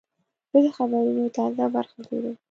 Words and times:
زه 0.51 0.57
د 0.65 0.67
خبرونو 0.77 1.23
تازه 1.37 1.63
برخه 1.75 1.97
ګورم. 2.07 2.35